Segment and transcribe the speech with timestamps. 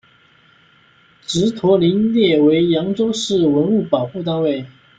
[1.27, 4.65] 祗陀林列为扬州市文物保护单位。